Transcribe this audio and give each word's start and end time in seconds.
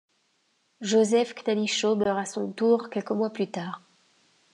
Joseph 0.81 1.35
Khnanicho 1.35 1.95
meurt 1.95 2.17
à 2.17 2.25
son 2.25 2.51
tour 2.51 2.89
quelques 2.89 3.11
mois 3.11 3.29
plus 3.29 3.51
tard. 3.51 3.83